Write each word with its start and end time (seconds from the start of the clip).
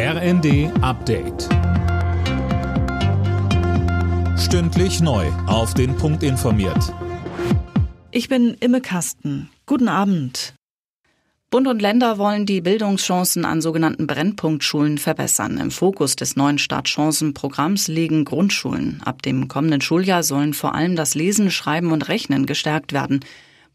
RND 0.00 0.70
Update. 0.80 1.48
Stündlich 4.38 5.00
neu. 5.00 5.26
Auf 5.48 5.74
den 5.74 5.96
Punkt 5.96 6.22
informiert. 6.22 6.94
Ich 8.12 8.28
bin 8.28 8.54
Imme 8.60 8.80
Kasten. 8.80 9.50
Guten 9.66 9.88
Abend. 9.88 10.54
Bund 11.50 11.66
und 11.66 11.82
Länder 11.82 12.16
wollen 12.16 12.46
die 12.46 12.60
Bildungschancen 12.60 13.44
an 13.44 13.60
sogenannten 13.60 14.06
Brennpunktschulen 14.06 14.98
verbessern. 14.98 15.58
Im 15.58 15.72
Fokus 15.72 16.14
des 16.14 16.36
neuen 16.36 16.58
Startchancenprogramms 16.58 17.88
liegen 17.88 18.24
Grundschulen. 18.24 19.02
Ab 19.04 19.22
dem 19.22 19.48
kommenden 19.48 19.80
Schuljahr 19.80 20.22
sollen 20.22 20.54
vor 20.54 20.76
allem 20.76 20.94
das 20.94 21.16
Lesen, 21.16 21.50
Schreiben 21.50 21.90
und 21.90 22.08
Rechnen 22.08 22.46
gestärkt 22.46 22.92
werden. 22.92 23.18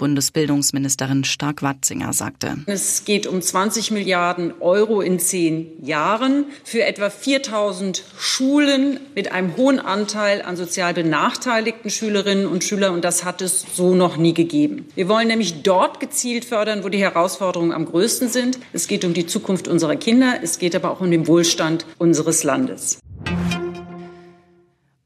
Bundesbildungsministerin 0.00 1.24
Stark-Watzinger 1.24 2.14
sagte. 2.14 2.56
Es 2.64 3.04
geht 3.04 3.26
um 3.26 3.42
20 3.42 3.90
Milliarden 3.90 4.54
Euro 4.60 5.02
in 5.02 5.18
zehn 5.18 5.72
Jahren 5.84 6.46
für 6.64 6.84
etwa 6.84 7.10
4000 7.10 8.02
Schulen 8.18 8.98
mit 9.14 9.30
einem 9.30 9.58
hohen 9.58 9.78
Anteil 9.78 10.40
an 10.40 10.56
sozial 10.56 10.94
benachteiligten 10.94 11.90
Schülerinnen 11.90 12.46
und 12.46 12.64
Schülern. 12.64 12.94
Und 12.94 13.04
das 13.04 13.24
hat 13.24 13.42
es 13.42 13.66
so 13.74 13.94
noch 13.94 14.16
nie 14.16 14.32
gegeben. 14.32 14.86
Wir 14.94 15.06
wollen 15.06 15.28
nämlich 15.28 15.62
dort 15.62 16.00
gezielt 16.00 16.46
fördern, 16.46 16.82
wo 16.82 16.88
die 16.88 16.96
Herausforderungen 16.96 17.72
am 17.72 17.84
größten 17.84 18.30
sind. 18.30 18.58
Es 18.72 18.88
geht 18.88 19.04
um 19.04 19.12
die 19.12 19.26
Zukunft 19.26 19.68
unserer 19.68 19.96
Kinder. 19.96 20.36
Es 20.42 20.58
geht 20.58 20.74
aber 20.74 20.92
auch 20.92 21.02
um 21.02 21.10
den 21.10 21.26
Wohlstand 21.26 21.84
unseres 21.98 22.42
Landes. 22.42 23.00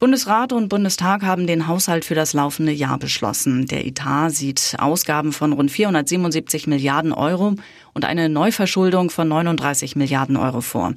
Bundesrat 0.04 0.52
und 0.52 0.68
Bundestag 0.68 1.22
haben 1.22 1.46
den 1.46 1.66
Haushalt 1.66 2.04
für 2.04 2.14
das 2.14 2.34
laufende 2.34 2.72
Jahr 2.72 2.98
beschlossen. 2.98 3.64
Der 3.64 3.86
Etat 3.86 4.28
sieht 4.28 4.76
Ausgaben 4.78 5.32
von 5.32 5.54
rund 5.54 5.70
477 5.70 6.66
Milliarden 6.66 7.14
Euro 7.14 7.54
und 7.94 8.04
eine 8.04 8.28
Neuverschuldung 8.28 9.08
von 9.08 9.28
39 9.28 9.96
Milliarden 9.96 10.36
Euro 10.36 10.60
vor. 10.60 10.92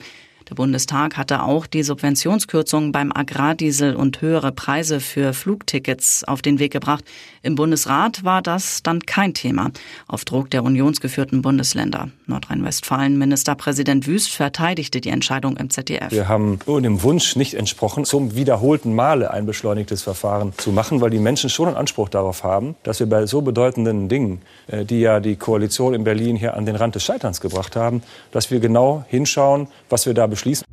Der 0.50 0.56
Bundestag 0.56 1.18
hatte 1.18 1.44
auch 1.44 1.68
die 1.68 1.84
Subventionskürzungen 1.84 2.94
beim 2.94 3.12
Agrardiesel 3.14 3.96
und 3.96 4.22
höhere 4.22 4.54
Preise 4.54 5.02
für 5.02 5.34
Flugtickets 5.34 6.24
auf 6.24 6.42
den 6.42 6.58
Weg 6.60 6.72
gebracht. 6.72 7.04
Im 7.42 7.56
Bundesrat 7.56 8.24
war 8.24 8.42
das 8.42 8.82
dann 8.82 9.02
kein 9.02 9.34
Thema, 9.34 9.72
auf 10.08 10.24
Druck 10.24 10.50
der 10.50 10.64
unionsgeführten 10.64 11.42
Bundesländer. 11.42 12.10
Nordrhein-Westfalen 12.28 13.18
Ministerpräsident 13.18 14.08
Wüst 14.08 14.32
verteidigte 14.32 15.02
die 15.02 15.10
Entscheidung 15.10 15.58
im 15.58 15.70
ZDF. 15.70 16.12
Wir 16.12 16.30
haben 16.30 16.60
dem 16.66 17.04
Wunsch 17.04 17.36
nicht 17.36 17.54
entsprochen, 17.54 18.06
zum 18.06 18.36
wiederholten 18.36 18.96
Male 18.96 19.32
ein 19.32 19.46
beschleunigtes 19.46 20.04
Verfahren 20.04 20.54
zu 20.58 20.72
machen, 20.72 21.02
weil 21.02 21.10
die 21.10 21.20
Menschen 21.20 21.50
schon 21.50 21.68
einen 21.68 21.78
Anspruch 21.78 22.08
darauf 22.08 22.46
haben, 22.46 22.76
dass 22.84 23.00
wir 23.00 23.08
bei 23.08 23.26
so 23.26 23.42
bedeutenden 23.42 24.08
Dingen, 24.08 24.42
äh, 24.68 24.86
die 24.86 25.02
ja 25.02 25.20
die 25.20 25.36
Koalition 25.36 25.94
in 25.94 26.06
Berlin 26.06 26.38
hier 26.38 26.56
an 26.56 26.66
den 26.66 26.78
Rand 26.78 26.96
des 26.96 27.04
Scheiterns 27.04 27.42
gebracht 27.42 27.76
haben, 27.76 28.02
dass 28.32 28.50
wir 28.50 28.62
genau 28.62 29.04
hinschauen, 29.10 29.68
was 29.90 30.06
wir 30.06 30.14
da 30.14 30.28
beschließen. 30.38 30.66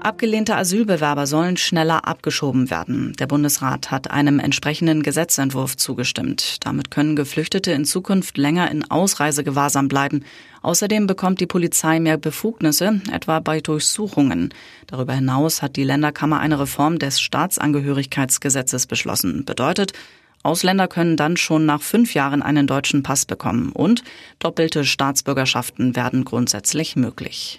Abgelehnte 0.00 0.56
Asylbewerber 0.56 1.28
sollen 1.28 1.56
schneller 1.56 2.08
abgeschoben 2.08 2.70
werden. 2.70 3.12
Der 3.20 3.28
Bundesrat 3.28 3.92
hat 3.92 4.10
einem 4.10 4.40
entsprechenden 4.40 5.04
Gesetzentwurf 5.04 5.76
zugestimmt. 5.76 6.56
Damit 6.64 6.90
können 6.90 7.14
Geflüchtete 7.14 7.70
in 7.70 7.84
Zukunft 7.84 8.36
länger 8.36 8.68
in 8.72 8.90
Ausreisegewahrsam 8.90 9.86
bleiben. 9.86 10.24
Außerdem 10.62 11.06
bekommt 11.06 11.40
die 11.40 11.46
Polizei 11.46 12.00
mehr 12.00 12.18
Befugnisse, 12.18 13.00
etwa 13.12 13.38
bei 13.38 13.60
Durchsuchungen. 13.60 14.52
Darüber 14.88 15.12
hinaus 15.12 15.62
hat 15.62 15.76
die 15.76 15.84
Länderkammer 15.84 16.40
eine 16.40 16.58
Reform 16.58 16.98
des 16.98 17.20
Staatsangehörigkeitsgesetzes 17.20 18.88
beschlossen. 18.88 19.44
Bedeutet, 19.44 19.92
Ausländer 20.42 20.88
können 20.88 21.16
dann 21.16 21.36
schon 21.36 21.64
nach 21.64 21.80
fünf 21.80 22.14
Jahren 22.14 22.42
einen 22.42 22.66
deutschen 22.66 23.04
Pass 23.04 23.24
bekommen 23.24 23.70
und 23.70 24.02
doppelte 24.40 24.84
Staatsbürgerschaften 24.84 25.94
werden 25.94 26.24
grundsätzlich 26.24 26.96
möglich. 26.96 27.58